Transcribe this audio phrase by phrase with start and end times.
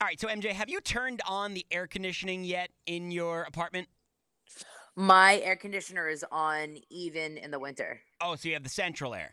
[0.00, 3.88] All right, so MJ, have you turned on the air conditioning yet in your apartment?
[4.94, 8.00] My air conditioner is on even in the winter.
[8.20, 9.32] Oh, so you have the central air.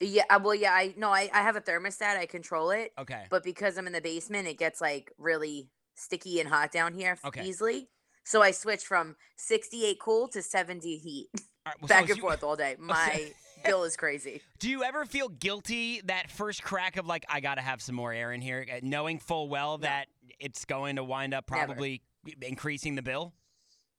[0.00, 2.16] Yeah, uh, well, yeah, I no, I, I have a thermostat.
[2.16, 3.24] I control it, Okay.
[3.30, 7.18] but because I'm in the basement, it gets like really sticky and hot down here
[7.24, 7.44] Okay.
[7.44, 7.88] easily.
[8.24, 11.28] So I switch from 68 cool to 70 heat,
[11.66, 12.76] right, well, back so and you- forth all day.
[12.80, 13.30] My
[13.66, 14.42] bill is crazy.
[14.58, 17.94] Do you ever feel guilty that first crack of like I got to have some
[17.94, 20.06] more air in here, uh, knowing full well that
[20.40, 21.66] it's going to wind up Never.
[21.66, 22.02] probably
[22.42, 23.32] increasing the bill?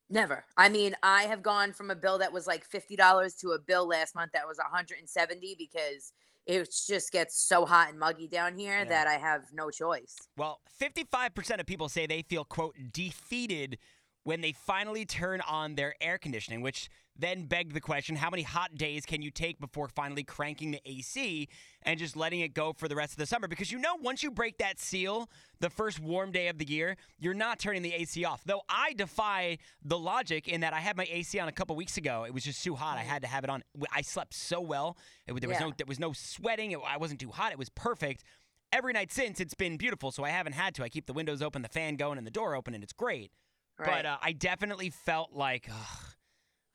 [0.10, 0.46] Never.
[0.56, 3.60] I mean, I have gone from a bill that was like fifty dollars to a
[3.60, 6.14] bill last month that was 170 because
[6.46, 8.86] it just gets so hot and muggy down here Yeah.
[8.86, 10.16] that I have no choice.
[10.38, 13.78] Well, 55% of people say they feel, quote, defeated
[14.28, 18.44] when they finally turn on their air conditioning, which then begged the question how many
[18.44, 21.48] hot days can you take before finally cranking the AC
[21.84, 23.48] and just letting it go for the rest of the summer?
[23.48, 25.30] Because you know, once you break that seal,
[25.62, 28.44] the first warm day of the year, you're not turning the AC off.
[28.44, 31.96] Though I defy the logic in that I had my AC on a couple weeks
[31.96, 32.26] ago.
[32.26, 32.98] It was just too hot.
[32.98, 33.64] I had to have it on.
[33.94, 34.98] I slept so well.
[35.26, 35.68] It, there was Yeah.
[35.68, 36.72] no there was no sweating.
[36.72, 37.54] It, I wasn't too hot.
[37.54, 38.26] It was perfect
[38.74, 41.42] every night since it's been beautiful so i haven't had to i keep the windows
[41.42, 43.32] open the fan going and the door open and it's great
[43.80, 43.90] Right.
[44.04, 46.04] but uh, i definitely felt like ugh,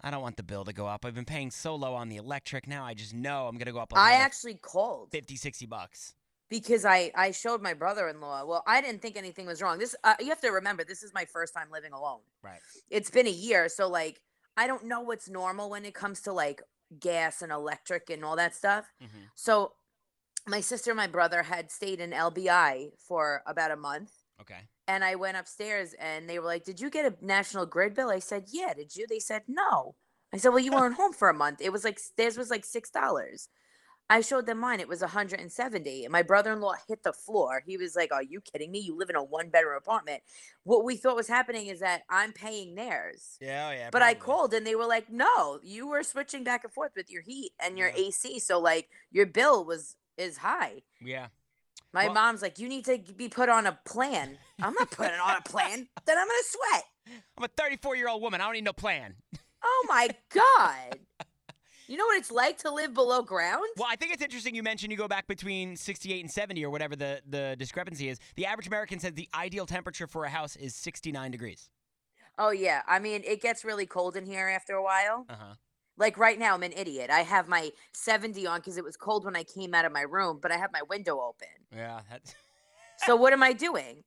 [0.02, 2.16] i don't want the bill to go up i've been paying so low on the
[2.16, 5.66] electric now i just know i'm going to go up I actually called 50 60
[5.66, 6.14] bucks
[6.48, 8.44] because I I showed my brother-in-law.
[8.44, 9.78] Well, I didn't think anything was wrong.
[9.78, 10.84] This uh, you have to remember.
[10.84, 12.20] This is my first time living alone.
[12.42, 14.20] right It's been a year, so like
[14.56, 16.60] I don't know what's normal when it comes to like
[17.00, 18.92] gas and electric and all that stuff.
[19.02, 19.28] Mhm.
[19.34, 19.72] So
[20.46, 24.10] my sister and my brother had stayed in LBI for about a month.
[24.42, 27.94] Okay And I went upstairs and they were like, Did you get a national grid
[27.94, 28.10] bill?
[28.10, 28.74] I said, Yeah.
[28.74, 29.06] Did you?
[29.08, 29.94] They said, No.
[30.34, 31.60] I said, Well, you weren't home for a month.
[31.60, 33.48] It was like theirs was like six dollars.
[34.10, 34.80] I showed them mine.
[34.80, 36.04] It was 170.
[36.04, 37.62] And my brother-in-law hit the floor.
[37.66, 38.80] He was like, Are you kidding me?
[38.80, 40.22] You live in a one-bedroom apartment.
[40.64, 43.38] What we thought was happening is that I'm paying theirs.
[43.40, 46.64] yeah oh, yeah But I called and they were like, No, you were switching back
[46.64, 48.06] and forth with your heat and your Yeah.
[48.08, 48.38] AC.
[48.40, 50.82] So like your bill was is high.
[51.00, 51.28] yeah
[51.92, 54.38] My Well- mom's like, you need to be put on a plan.
[54.62, 55.88] I'm not putting on a plan.
[56.06, 56.84] Then I'm gonna sweat.
[57.36, 59.16] i'm a 34 year old woman i don't need no plan
[59.64, 60.98] Oh my god.
[61.88, 63.64] You know what it's like to live below ground?
[63.76, 66.70] well i think it's interesting you mentioned you go back between 68 and 70 or
[66.70, 70.54] whatever the, the discrepancy is the average american says the ideal temperature for a house
[70.56, 71.68] is 69 degrees
[72.38, 72.80] Oh yeah.
[72.88, 75.26] I mean, it gets really cold in here after a while.
[75.28, 75.54] uh-huh
[75.98, 77.10] Like right now, I'm an idiot.
[77.10, 80.00] I have my 70 on because it was cold when I came out of my
[80.02, 81.48] room, but I have my window open.
[81.74, 82.34] yeah that's
[82.98, 84.04] So what am I doing?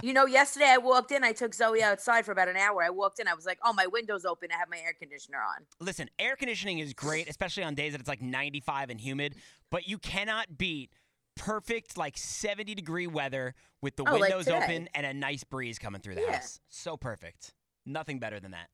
[0.02, 2.82] You know, yesterday I walked in, I took Zoe outside for about an hour.
[2.82, 4.48] I walked in, I was like, oh, my window's open.
[4.50, 5.66] I have my air conditioner on.
[5.78, 9.34] listen, air conditioning is great, especially on days that it's like 95 and humid,
[9.70, 10.90] but you cannot beat
[11.36, 14.56] perfect like 70 degree weather with the Oh, windows today.
[14.56, 16.32] open and a nice breeze coming through the Yeah.
[16.36, 16.60] house.
[16.70, 17.52] So perfect.
[17.84, 18.70] Nothing better than that.